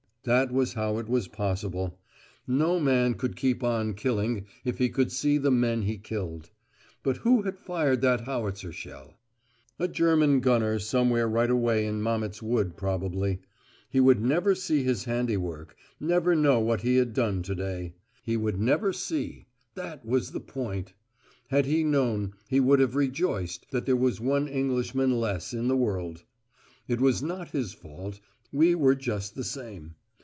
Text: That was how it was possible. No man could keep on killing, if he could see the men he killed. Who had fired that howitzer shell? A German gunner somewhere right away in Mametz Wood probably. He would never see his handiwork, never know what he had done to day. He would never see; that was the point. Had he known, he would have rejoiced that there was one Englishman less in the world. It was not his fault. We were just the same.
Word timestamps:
That 0.23 0.51
was 0.51 0.73
how 0.73 0.99
it 0.99 1.09
was 1.09 1.27
possible. 1.27 1.99
No 2.45 2.79
man 2.79 3.15
could 3.15 3.35
keep 3.35 3.63
on 3.63 3.95
killing, 3.95 4.45
if 4.63 4.77
he 4.77 4.87
could 4.87 5.11
see 5.11 5.39
the 5.39 5.49
men 5.49 5.81
he 5.81 5.97
killed. 5.97 6.51
Who 7.21 7.41
had 7.41 7.57
fired 7.57 8.01
that 8.01 8.21
howitzer 8.21 8.71
shell? 8.71 9.15
A 9.79 9.87
German 9.87 10.39
gunner 10.39 10.77
somewhere 10.77 11.27
right 11.27 11.49
away 11.49 11.87
in 11.87 12.03
Mametz 12.03 12.39
Wood 12.39 12.77
probably. 12.77 13.39
He 13.89 13.99
would 13.99 14.21
never 14.21 14.53
see 14.53 14.83
his 14.83 15.05
handiwork, 15.05 15.75
never 15.99 16.35
know 16.35 16.59
what 16.59 16.81
he 16.81 16.97
had 16.97 17.15
done 17.15 17.41
to 17.41 17.55
day. 17.55 17.95
He 18.21 18.37
would 18.37 18.59
never 18.61 18.93
see; 18.93 19.47
that 19.73 20.05
was 20.05 20.33
the 20.33 20.39
point. 20.39 20.93
Had 21.47 21.65
he 21.65 21.83
known, 21.83 22.33
he 22.47 22.59
would 22.59 22.79
have 22.79 22.95
rejoiced 22.95 23.71
that 23.71 23.87
there 23.87 23.95
was 23.95 24.21
one 24.21 24.47
Englishman 24.47 25.19
less 25.19 25.51
in 25.51 25.67
the 25.67 25.75
world. 25.75 26.25
It 26.87 27.01
was 27.01 27.23
not 27.23 27.49
his 27.49 27.73
fault. 27.73 28.19
We 28.53 28.75
were 28.75 28.93
just 28.93 29.33
the 29.33 29.43
same. 29.43 29.95